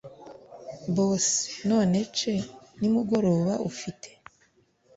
boss”nonece 0.95 2.31
nimugoroba 2.79 3.53
ufite 3.69 4.07